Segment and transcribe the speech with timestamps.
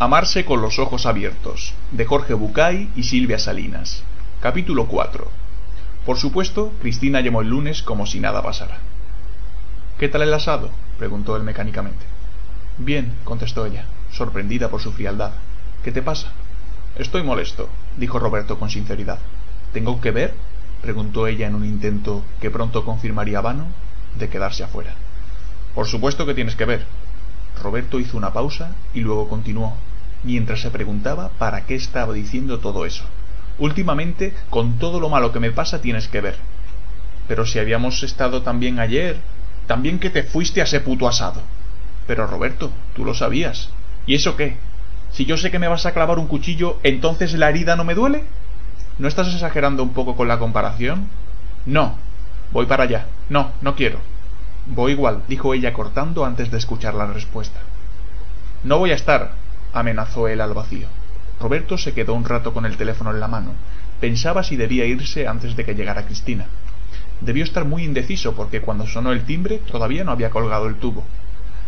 [0.00, 4.04] Amarse con los ojos abiertos, de Jorge Bucay y Silvia Salinas.
[4.40, 5.28] Capítulo 4.
[6.06, 8.78] Por supuesto, Cristina llamó el lunes como si nada pasara.
[9.98, 10.70] ¿Qué tal el asado?
[11.00, 12.04] preguntó él mecánicamente.
[12.78, 15.32] Bien, contestó ella, sorprendida por su frialdad.
[15.82, 16.28] ¿Qué te pasa?
[16.94, 19.18] Estoy molesto, dijo Roberto con sinceridad.
[19.72, 20.32] ¿Tengo que ver?
[20.80, 23.66] preguntó ella en un intento que pronto confirmaría vano
[24.16, 24.94] de quedarse afuera.
[25.74, 26.86] Por supuesto que tienes que ver.
[27.58, 29.76] Roberto hizo una pausa y luego continuó,
[30.24, 33.04] mientras se preguntaba para qué estaba diciendo todo eso.
[33.58, 36.36] Últimamente, con todo lo malo que me pasa, tienes que ver.
[37.26, 39.18] Pero si habíamos estado también ayer,
[39.66, 41.42] también que te fuiste a ese puto asado.
[42.06, 43.70] Pero Roberto, tú lo sabías.
[44.06, 44.56] ¿Y eso qué?
[45.12, 47.94] Si yo sé que me vas a clavar un cuchillo, ¿entonces la herida no me
[47.94, 48.24] duele?
[48.98, 51.08] ¿No estás exagerando un poco con la comparación?
[51.66, 51.96] No.
[52.52, 53.06] Voy para allá.
[53.28, 54.00] No, no quiero.
[54.70, 57.58] Voy igual, dijo ella cortando antes de escuchar la respuesta.
[58.64, 59.32] No voy a estar,
[59.72, 60.88] amenazó él al vacío.
[61.40, 63.52] Roberto se quedó un rato con el teléfono en la mano.
[64.00, 66.46] Pensaba si debía irse antes de que llegara Cristina.
[67.22, 71.04] Debió estar muy indeciso porque cuando sonó el timbre todavía no había colgado el tubo.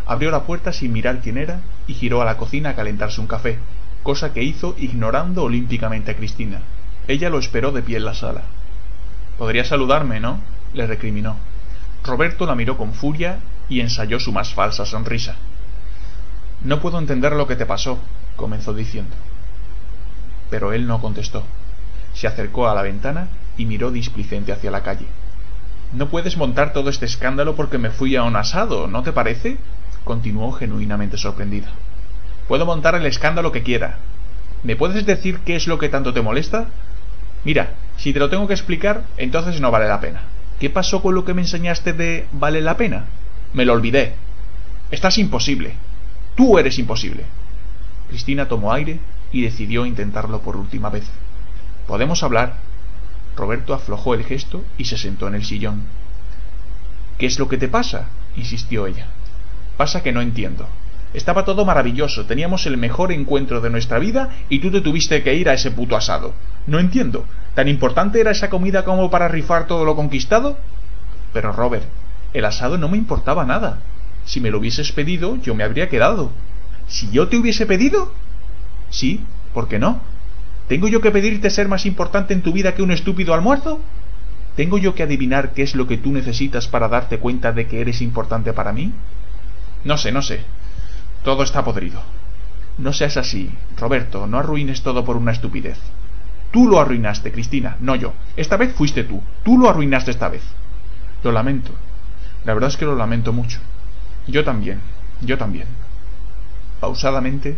[0.05, 3.27] Abrió la puerta sin mirar quién era y giró a la cocina a calentarse un
[3.27, 3.57] café,
[4.03, 6.61] cosa que hizo ignorando olímpicamente a Cristina.
[7.07, 8.43] Ella lo esperó de pie en la sala.
[9.37, 10.39] Podría saludarme, ¿no?
[10.73, 11.35] le recriminó.
[12.03, 15.35] Roberto la miró con furia y ensayó su más falsa sonrisa.
[16.63, 17.99] No puedo entender lo que te pasó,
[18.35, 19.15] comenzó diciendo.
[20.49, 21.43] Pero él no contestó.
[22.13, 25.07] Se acercó a la ventana y miró displicente hacia la calle.
[25.93, 29.57] No puedes montar todo este escándalo porque me fui a un asado, ¿no te parece?
[30.03, 31.67] continuó genuinamente sorprendida.
[32.47, 33.97] Puedo montar el escándalo que quiera.
[34.63, 36.67] ¿Me puedes decir qué es lo que tanto te molesta?
[37.43, 40.21] Mira, si te lo tengo que explicar, entonces no vale la pena.
[40.61, 43.05] ¿Qué pasó con lo que me enseñaste de vale la pena?
[43.51, 44.13] Me lo olvidé.
[44.91, 45.73] Estás imposible.
[46.35, 47.25] Tú eres imposible.
[48.09, 48.99] Cristina tomó aire
[49.31, 51.05] y decidió intentarlo por última vez.
[51.87, 52.57] ¿Podemos hablar?
[53.35, 55.85] Roberto aflojó el gesto y se sentó en el sillón.
[57.17, 58.09] ¿Qué es lo que te pasa?
[58.37, 59.07] insistió ella.
[59.77, 60.69] Pasa que no entiendo.
[61.15, 65.33] Estaba todo maravilloso, teníamos el mejor encuentro de nuestra vida y tú te tuviste que
[65.33, 66.35] ir a ese puto asado.
[66.67, 67.25] No entiendo.
[67.55, 70.57] ¿Tan importante era esa comida como para rifar todo lo conquistado?
[71.33, 71.85] Pero Robert,
[72.33, 73.79] el asado no me importaba nada.
[74.25, 76.31] Si me lo hubieses pedido, yo me habría quedado.
[76.87, 78.13] ¿Si yo te hubiese pedido?
[78.89, 80.01] Sí, ¿por qué no?
[80.67, 83.81] ¿Tengo yo que pedirte ser más importante en tu vida que un estúpido almuerzo?
[84.55, 87.81] ¿Tengo yo que adivinar qué es lo que tú necesitas para darte cuenta de que
[87.81, 88.93] eres importante para mí?
[89.83, 90.41] No sé, no sé.
[91.23, 92.01] Todo está podrido.
[92.77, 95.77] No seas así, Roberto, no arruines todo por una estupidez.
[96.51, 98.13] Tú lo arruinaste, Cristina, no yo.
[98.35, 99.21] Esta vez fuiste tú.
[99.43, 100.43] Tú lo arruinaste esta vez.
[101.23, 101.71] Lo lamento.
[102.43, 103.59] La verdad es que lo lamento mucho.
[104.27, 104.81] Yo también,
[105.21, 105.67] yo también.
[106.79, 107.57] Pausadamente,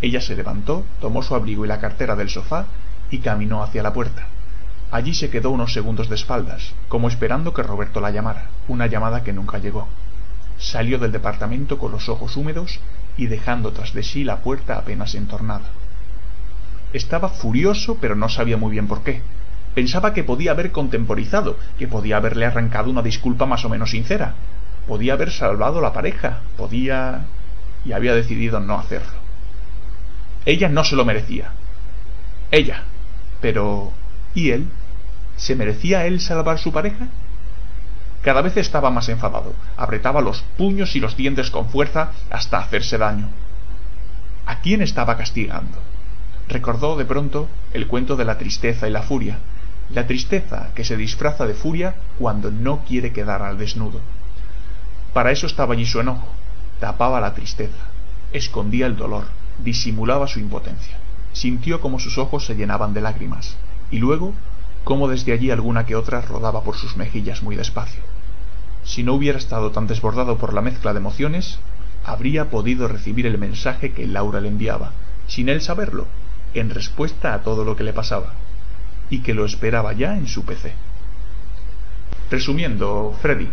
[0.00, 2.66] ella se levantó, tomó su abrigo y la cartera del sofá
[3.10, 4.26] y caminó hacia la puerta.
[4.90, 9.22] Allí se quedó unos segundos de espaldas, como esperando que Roberto la llamara, una llamada
[9.22, 9.88] que nunca llegó.
[10.58, 12.80] Salió del departamento con los ojos húmedos
[13.16, 15.70] y dejando tras de sí la puerta apenas entornada.
[16.92, 19.22] Estaba furioso, pero no sabía muy bien por qué.
[19.74, 24.34] Pensaba que podía haber contemporizado, que podía haberle arrancado una disculpa más o menos sincera,
[24.88, 27.26] podía haber salvado la pareja, podía...
[27.84, 29.20] y había decidido no hacerlo.
[30.44, 31.52] Ella no se lo merecía.
[32.50, 32.82] Ella.
[33.40, 33.92] Pero...
[34.34, 34.66] ¿y él?
[35.36, 37.06] ¿Se merecía él salvar su pareja?
[38.22, 42.98] Cada vez estaba más enfadado, apretaba los puños y los dientes con fuerza hasta hacerse
[42.98, 43.28] daño.
[44.44, 45.78] ¿A quién estaba castigando?
[46.50, 49.38] Recordó de pronto el cuento de la tristeza y la furia,
[49.88, 54.00] la tristeza que se disfraza de furia cuando no quiere quedar al desnudo.
[55.12, 56.26] Para eso estaba allí su enojo,
[56.80, 57.86] tapaba la tristeza,
[58.32, 59.26] escondía el dolor,
[59.60, 60.98] disimulaba su impotencia.
[61.32, 63.56] Sintió como sus ojos se llenaban de lágrimas,
[63.92, 64.34] y luego
[64.82, 68.02] cómo desde allí alguna que otra rodaba por sus mejillas muy despacio.
[68.82, 71.60] Si no hubiera estado tan desbordado por la mezcla de emociones,
[72.04, 74.90] habría podido recibir el mensaje que Laura le enviaba,
[75.28, 76.08] sin él saberlo,
[76.54, 78.34] en respuesta a todo lo que le pasaba,
[79.08, 80.72] y que lo esperaba ya en su PC.
[82.30, 83.48] Resumiendo, Freddy,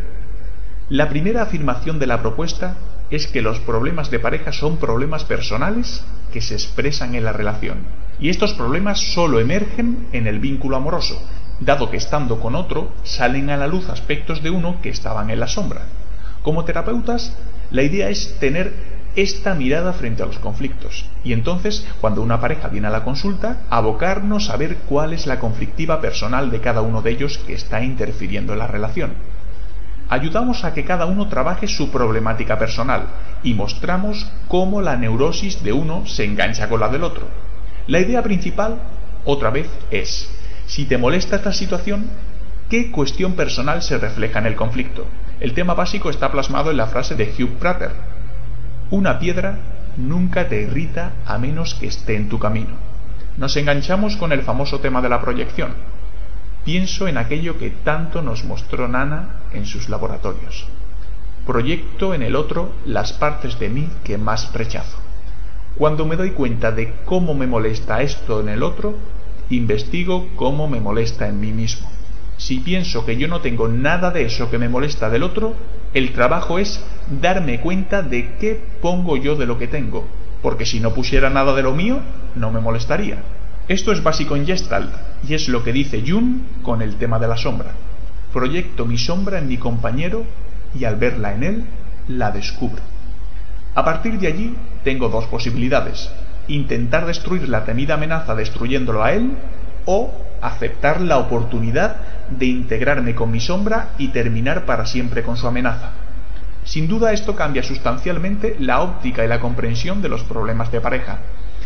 [0.90, 2.78] la primera afirmación de la propuesta
[3.10, 7.80] es que los problemas de pareja son problemas personales que se expresan en la relación.
[8.20, 11.22] Y estos problemas solo emergen en el vínculo amoroso,
[11.60, 15.40] dado que estando con otro salen a la luz aspectos de uno que estaban en
[15.40, 15.82] la sombra.
[16.42, 17.36] Como terapeutas,
[17.72, 21.10] la idea es tener esta mirada frente a los conflictos.
[21.24, 25.40] Y entonces, cuando una pareja viene a la consulta, abocarnos a ver cuál es la
[25.40, 29.14] conflictiva personal de cada uno de ellos que está interfiriendo en la relación.
[30.10, 33.08] ayudamos a que cada uno trabaje su problemática personal
[33.44, 37.28] y mostramos cómo la neurosis de uno se engancha con la del otro.
[37.88, 38.80] La idea principal,
[39.26, 40.30] otra vez, es,
[40.68, 42.06] si te molesta esta situación,
[42.70, 45.08] ¿qué cuestión personal se refleja en el conflicto?
[45.40, 47.92] El tema básico está plasmado en la frase de Hugh Prater.
[48.90, 49.58] Una piedra
[49.98, 52.72] nunca te irrita a menos que esté en tu camino.
[53.36, 55.74] Nos enganchamos con el famoso tema de la proyección.
[56.64, 60.68] Pienso en aquello que tanto nos mostró Nana en sus laboratorios.
[61.46, 64.98] Proyecto en el otro las partes de mí que más rechazo.
[65.76, 68.96] Cuando me doy cuenta de cómo me molesta esto en el otro,
[69.50, 71.90] investigo cómo me molesta en mí mismo.
[72.38, 75.56] Si pienso que yo no tengo nada de eso que me molesta del otro,
[75.94, 76.84] el trabajo es
[77.22, 80.06] darme cuenta de qué pongo yo de lo que tengo,
[80.42, 82.00] porque si no pusiera nada de lo mío,
[82.36, 83.18] no me molestaría.
[83.68, 84.94] Esto es básico en Gestalt
[85.28, 87.72] y es lo que dice Jung con el tema de la sombra.
[88.32, 90.24] Proyecto mi sombra en mi compañero
[90.78, 91.66] y al verla en él,
[92.08, 92.82] la descubro.
[93.76, 96.10] A partir de allí tengo dos posibilidades.
[96.48, 99.32] Intentar destruir la temida amenaza destruyéndolo a él
[99.86, 101.98] o aceptar la oportunidad
[102.30, 105.92] de integrarme con mi sombra y terminar para siempre con su amenaza.
[106.64, 111.20] Sin duda esto cambia sustancialmente la óptica y la comprensión de los problemas de pareja.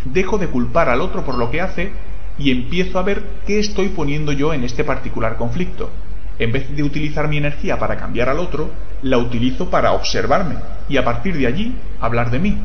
[0.06, 1.92] Dejo de culpar al otro por lo que hace
[2.38, 5.90] y empiezo a ver qué estoy poniendo yo en este particular conflicto.
[6.38, 8.70] En vez de utilizar mi energía para cambiar al otro,
[9.02, 10.56] la utilizo para observarme
[10.88, 12.58] y a partir de allí hablar de mí,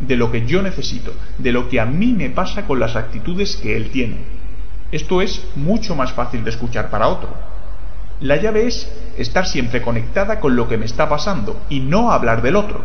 [0.00, 3.56] de lo que yo necesito, de lo que a mí me pasa con las actitudes
[3.56, 4.16] que él tiene.
[4.92, 7.30] Esto es mucho más fácil de escuchar para otro.
[8.20, 12.42] La llave es estar siempre conectada con lo que me está pasando y no hablar
[12.42, 12.80] del otro.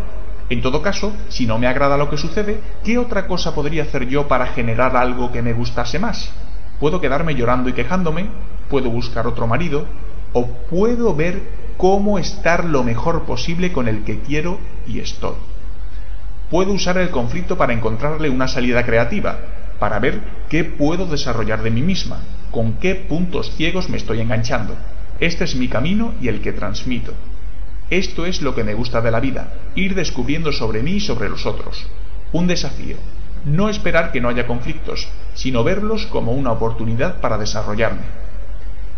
[0.50, 4.08] En todo caso, si no me agrada lo que sucede, ¿qué otra cosa podría hacer
[4.08, 6.32] yo para generar algo que me gustase más?
[6.80, 8.28] Puedo quedarme llorando y quejándome,
[8.70, 9.86] puedo buscar otro marido,
[10.34, 11.42] o puedo ver
[11.78, 14.58] cómo estar lo mejor posible con el que quiero
[14.88, 15.36] y estoy.
[16.50, 19.38] Puedo usar el conflicto para encontrarle una salida creativa,
[19.80, 22.20] para ver qué puedo desarrollar de mí misma,
[22.52, 24.76] con qué puntos ciegos me estoy enganchando.
[25.20, 27.14] Este es mi camino y el que transmito.
[27.90, 31.30] Esto es lo que me gusta de la vida, ir descubriendo sobre mí y sobre
[31.30, 31.88] los otros.
[32.32, 32.98] Un desafío.
[33.46, 38.20] No esperar que no haya conflictos, sino verlos como una oportunidad para desarrollarme.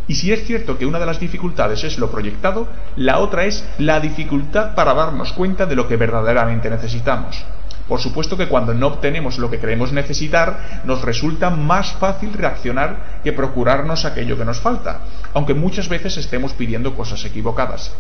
[0.08, 2.68] Y si es cierto que una de las dificultades es lo proyectado,
[2.98, 7.46] la otra es la dificultad para darnos cuenta de lo que verdaderamente necesitamos.
[7.92, 13.20] Por supuesto que cuando no obtenemos lo que creemos necesitar, nos resulta más fácil reaccionar
[13.22, 15.02] que procurarnos aquello que nos falta,
[15.34, 17.94] aunque muchas veces estemos pidiendo cosas equivocadas.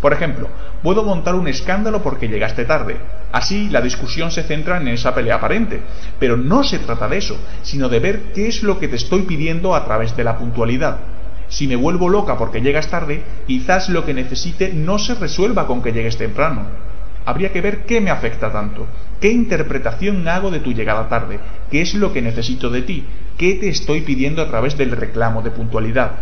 [0.00, 0.48] Por ejemplo,
[0.82, 2.96] puedo montar un escándalo porque llegaste tarde.
[3.30, 5.80] Así la discusión se centra en esa pelea aparente.
[6.18, 9.22] Pero no se trata de eso, sino de ver qué es lo que te estoy
[9.22, 10.98] pidiendo a través de la puntualidad.
[11.46, 15.82] Si me vuelvo loca porque llegas tarde, quizás lo que necesite no se resuelva con
[15.82, 16.85] que llegues temprano.
[17.26, 18.86] Habría que ver qué me afecta tanto,
[19.20, 21.40] qué interpretación hago de tu llegada tarde,
[21.72, 23.04] qué es lo que necesito de ti,
[23.36, 26.12] qué te estoy pidiendo a través del reclamo de puntualidad.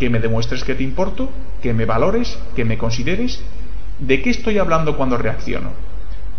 [0.00, 1.30] Que me demuestres que te importo,
[1.62, 3.40] que me valores, que me consideres.
[4.00, 5.70] ¿De qué estoy hablando cuando reacciono?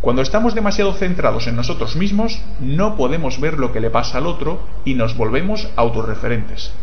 [0.02, 4.28] Cuando estamos demasiado centrados en nosotros mismos, no podemos ver lo que le pasa al
[4.28, 6.74] otro y nos volvemos autorreferentes.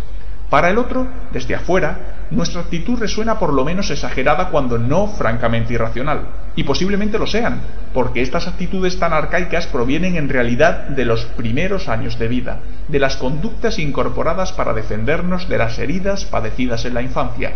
[0.50, 5.74] Para el otro, desde afuera, nuestra actitud resuena por lo menos exagerada cuando no francamente
[5.74, 6.26] irracional.
[6.56, 7.60] Y posiblemente lo sean,
[7.92, 12.98] porque estas actitudes tan arcaicas provienen en realidad de los primeros años de vida, de
[12.98, 17.52] las conductas incorporadas para defendernos de las heridas padecidas en la infancia.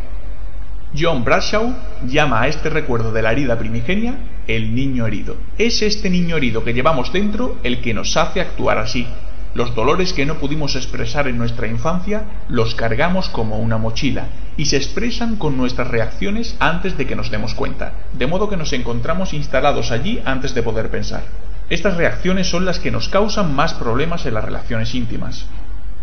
[0.97, 1.75] John Bradshaw
[2.07, 4.15] llama a este recuerdo de la herida primigenia
[4.47, 5.37] el niño herido.
[5.57, 9.07] Es este niño herido que llevamos dentro el que nos hace actuar así,
[9.55, 14.67] los dolores que no pudimos expresar en nuestra infancia los cargamos como una mochila y
[14.67, 18.73] se expresan con nuestras reacciones antes de que nos demos cuenta, de modo que nos
[18.73, 21.23] encontramos instalados allí antes de poder pensar.
[21.69, 25.47] Estas reacciones son las que nos causan más problemas en las relaciones íntimas.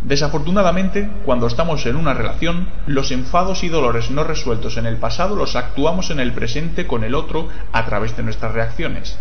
[0.01, 5.35] Desafortunadamente, cuando estamos en una relación, los enfados y dolores no resueltos en el pasado
[5.35, 9.17] los actuamos en el presente con el otro a través de nuestras reacciones.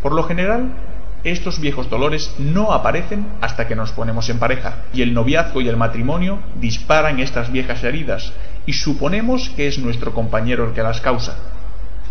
[0.00, 0.72] Por lo general,
[1.24, 5.68] estos viejos dolores no aparecen hasta que nos ponemos en pareja, y el noviazgo y
[5.68, 8.32] el matrimonio disparan estas viejas heridas,
[8.66, 11.36] y suponemos que es nuestro compañero el que las causa.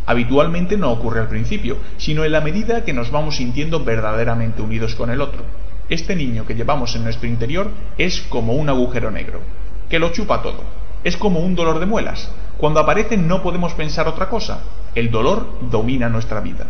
[0.05, 4.95] Habitualmente no ocurre al principio, sino en la medida que nos vamos sintiendo verdaderamente unidos
[4.95, 5.43] con el otro.
[5.89, 9.41] Este niño que llevamos en nuestro interior es como un agujero negro,
[9.89, 10.63] que lo chupa todo.
[11.03, 12.31] Es como un dolor de muelas.
[12.57, 14.61] Cuando aparece no podemos pensar otra cosa.
[14.95, 16.67] El dolor domina nuestra vida.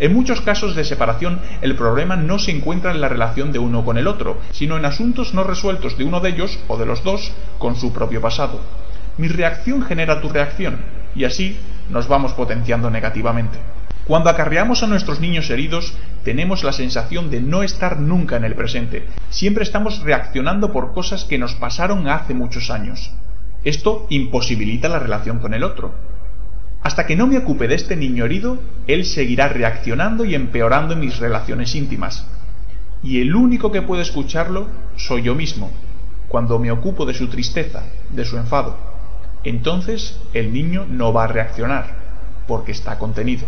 [0.00, 3.84] En muchos casos de separación, el problema no se encuentra en la relación de uno
[3.84, 7.02] con el otro, sino en asuntos no resueltos de uno de ellos o de los
[7.02, 8.60] dos con su propio pasado.
[9.16, 10.78] Mi reacción genera tu reacción,
[11.16, 11.58] y así
[11.90, 13.58] nos vamos potenciando negativamente.
[14.06, 15.92] Cuando acarreamos a nuestros niños heridos,
[16.24, 19.06] tenemos la sensación de no estar nunca en el presente.
[19.28, 23.12] Siempre estamos reaccionando por cosas que nos pasaron hace muchos años.
[23.64, 25.92] Esto imposibilita la relación con el otro.
[26.82, 31.18] Hasta que no me ocupe de este niño herido, él seguirá reaccionando y empeorando mis
[31.18, 32.26] relaciones íntimas.
[33.02, 35.70] Y el único que puede escucharlo soy yo mismo,
[36.28, 38.76] cuando me ocupo de su tristeza, de su enfado.
[39.44, 41.96] Entonces el niño no va a reaccionar,
[42.46, 43.46] porque está contenido.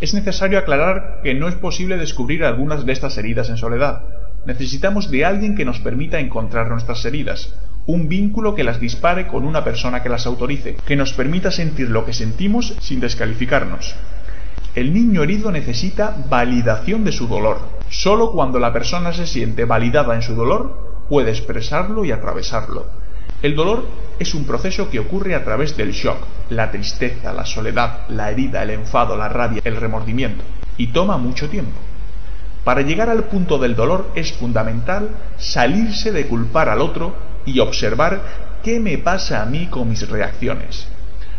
[0.00, 4.02] Es necesario aclarar que no es posible descubrir algunas de estas heridas en soledad.
[4.46, 7.54] Necesitamos de alguien que nos permita encontrar nuestras heridas,
[7.86, 11.90] un vínculo que las dispare con una persona que las autorice, que nos permita sentir
[11.90, 13.94] lo que sentimos sin descalificarnos.
[14.74, 17.58] El niño herido necesita validación de su dolor.
[17.88, 22.86] Solo cuando la persona se siente validada en su dolor puede expresarlo y atravesarlo.
[23.42, 23.84] El dolor
[24.18, 26.18] es un proceso que ocurre a través del shock,
[26.50, 30.44] la tristeza, la soledad, la herida, el enfado, la rabia, el remordimiento,
[30.76, 31.78] y toma mucho tiempo.
[32.62, 35.08] Para llegar al punto del dolor es fundamental
[35.38, 38.20] salirse de culpar al otro y observar
[38.62, 40.88] qué me pasa a mí con mis reacciones.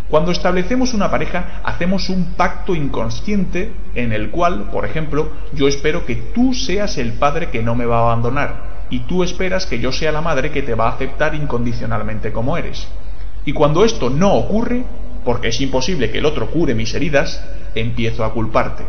[0.10, 6.06] Cuando establecemos una pareja, hacemos un pacto inconsciente en el cual, por ejemplo, yo espero
[6.06, 9.80] que tú seas el padre que no me va a abandonar, y tú esperas que
[9.80, 12.90] yo sea la madre que te va a aceptar incondicionalmente como eres.
[13.46, 14.84] Y cuando esto no ocurre,
[15.24, 17.42] porque es imposible que el otro cure mis heridas,
[17.74, 18.84] empiezo a culparte.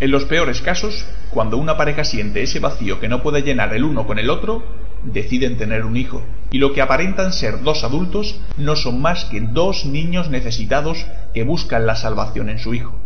[0.00, 3.84] En los peores casos, cuando una pareja siente ese vacío que no puede llenar el
[3.84, 4.62] uno con el otro,
[5.04, 6.22] deciden tener un hijo.
[6.50, 11.44] Y lo que aparentan ser dos adultos no son más que dos niños necesitados que
[11.44, 12.98] buscan la salvación en su hijo.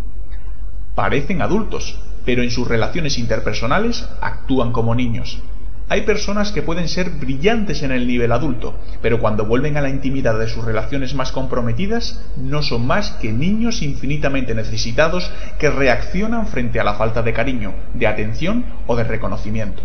[0.95, 5.43] Parecen adultos, pero en sus relaciones interpersonales actúan como niños.
[5.89, 9.91] Hay personas que pueden ser brillantes en el nivel adulto, pero cuando vuelven a la
[9.91, 16.47] intimidad de sus relaciones más comprometidas, no son más que niños infinitamente necesitados que reaccionan
[16.47, 19.83] frente a la falta de cariño, de atención o de reconocimiento.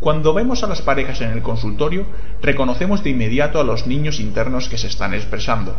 [0.00, 2.06] Cuando vemos a las parejas en el consultorio,
[2.42, 5.74] reconocemos de inmediato a los niños internos que se están expresando,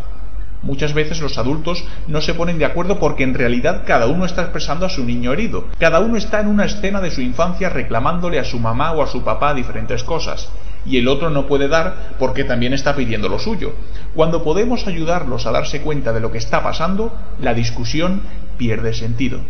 [0.64, 4.42] Muchas veces los adultos no se ponen de acuerdo porque en realidad cada uno está
[4.42, 5.68] expresando a su niño herido.
[5.80, 9.08] Cada uno está en una escena de su infancia reclamándole a su mamá o a
[9.08, 10.50] su papá diferentes cosas.
[10.86, 13.74] Y el otro no puede dar porque también está pidiendo lo suyo.
[14.16, 18.22] Cuando podemos ayudarlos a darse cuenta de lo que está pasando, la discusión
[18.58, 19.42] pierde sentido.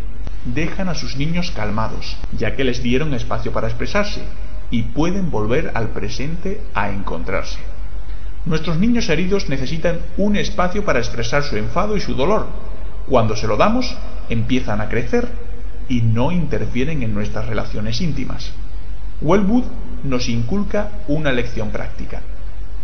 [0.44, 4.22] Dejan a sus niños calmados, ya que les dieron espacio para expresarse,
[4.70, 7.58] y pueden volver al presente a encontrarse.
[8.44, 12.46] Nuestros niños heridos necesitan un espacio para expresar su enfado y su dolor.
[13.06, 13.96] Cuando se lo damos,
[14.28, 15.28] empiezan a crecer
[15.88, 18.52] y no interfieren en nuestras relaciones íntimas.
[19.20, 19.64] Wellwood
[20.04, 22.22] nos inculca una lección práctica.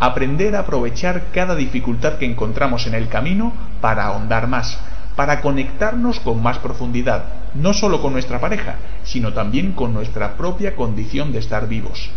[0.01, 4.81] Aprender a aprovechar cada dificultad que encontramos en el camino para ahondar más,
[5.17, 10.75] para conectarnos con más profundidad, no solo con nuestra pareja, sino también con nuestra propia
[10.75, 12.11] condición de estar vivos.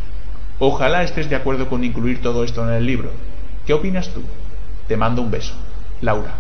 [0.60, 3.12] Ojalá estés de acuerdo con incluir todo esto en el libro.
[3.66, 4.24] ¿Qué opinas tú?
[4.88, 5.54] Te mando un beso.
[6.02, 6.34] Laura.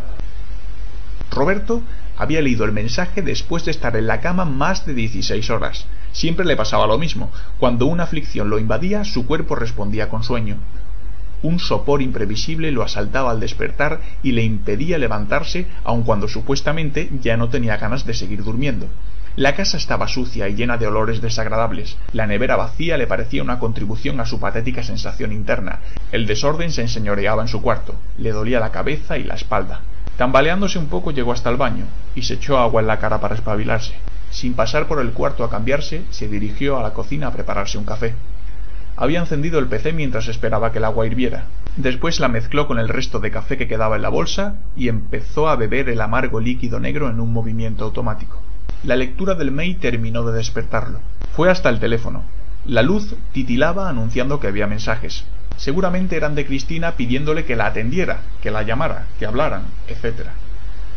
[1.29, 1.81] Roberto
[2.17, 5.85] había leído el mensaje después de estar en la cama más de 16 horas.
[6.11, 7.29] Siempre le pasaba lo mismo.
[7.59, 10.57] Cuando una aflicción lo invadía, su cuerpo respondía con sueño.
[11.43, 17.37] Un sopor imprevisible lo asaltaba al despertar y le impedía levantarse aun cuando supuestamente ya
[17.37, 18.87] no tenía ganas de seguir durmiendo.
[19.37, 21.95] La casa estaba sucia y llena de olores desagradables.
[22.11, 25.79] La nevera vacía le parecía una contribución a su patética sensación interna.
[26.11, 27.93] El desorden se enseñoreaba en su cuarto.
[28.17, 29.81] Le dolía la cabeza y la espalda.
[30.17, 33.35] Tambaleándose un poco llegó hasta el baño y se echó agua en la cara para
[33.35, 33.93] espabilarse.
[34.31, 37.85] Sin pasar por el cuarto a cambiarse, se dirigió a la cocina a prepararse un
[37.85, 38.15] café.
[38.99, 41.45] Había encendido el PC mientras esperaba que el agua hirviera.
[41.75, 45.47] Después la mezcló con el resto de café que quedaba en la bolsa y empezó
[45.47, 48.41] a beber el amargo líquido negro en un movimiento automático.
[48.83, 50.99] La lectura del mail terminó de despertarlo.
[51.35, 52.23] Fue hasta el teléfono.
[52.65, 55.25] La luz titilaba anunciando que había mensajes.
[55.57, 60.29] Seguramente eran de Cristina pidiéndole que la atendiera, que la llamara, que hablaran, etc.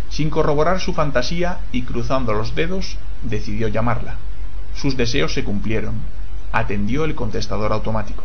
[0.09, 4.17] Sin corroborar su fantasía y cruzando los dedos, decidió llamarla.
[4.75, 5.95] Sus deseos se cumplieron.
[6.53, 8.25] Atendió el contestador automático.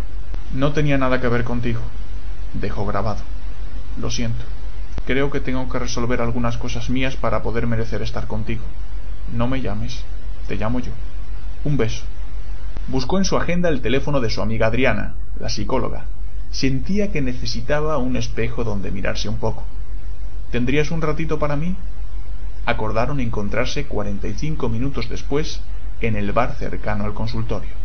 [0.54, 1.82] No tenía nada que ver contigo.
[2.54, 3.22] Dejó grabado.
[4.00, 4.44] Lo siento.
[5.06, 8.64] Creo que tengo que resolver algunas cosas mías para poder merecer estar contigo.
[9.34, 10.04] No me llames,
[10.48, 10.92] te llamo yo.
[11.64, 12.04] Un beso.
[12.88, 16.06] Buscó en su agenda el teléfono de su amiga Adriana, la psicóloga.
[16.50, 19.64] Sentía que necesitaba un espejo donde mirarse un poco.
[20.52, 21.76] ¿Tendrías un ratito para mí?
[22.66, 25.62] Acordaron encontrarse 45 minutos después
[26.02, 27.85] en el bar cercano al consultorio.